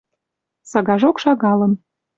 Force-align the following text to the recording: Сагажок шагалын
Сагажок 0.71 1.15
шагалын 1.23 1.73